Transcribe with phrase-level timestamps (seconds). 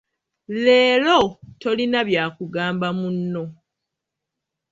[0.63, 1.19] Leero
[1.61, 3.43] tolina by'akugamba munno.